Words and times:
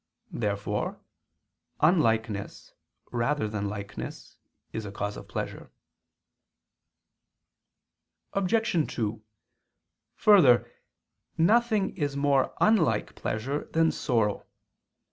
Therefore 0.31 0.99
unlikeness, 1.79 2.73
rather 3.11 3.47
than 3.47 3.69
likeness, 3.69 4.35
is 4.73 4.83
a 4.83 4.91
cause 4.91 5.15
of 5.15 5.27
pleasure. 5.27 5.71
Obj. 8.33 8.87
2: 8.91 9.21
Further, 10.15 10.71
nothing 11.37 11.95
is 11.95 12.17
more 12.17 12.51
unlike 12.59 13.13
pleasure 13.13 13.65
than 13.73 13.91
sorrow. 13.91 14.47